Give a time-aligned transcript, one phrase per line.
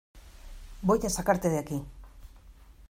[0.81, 1.79] Voy a sacarte de aquí.